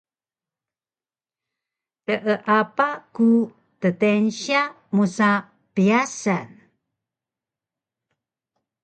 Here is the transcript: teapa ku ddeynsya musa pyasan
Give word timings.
teapa 2.05 2.87
ku 3.13 3.29
ddeynsya 3.83 4.61
musa 4.95 5.31
pyasan 5.73 6.49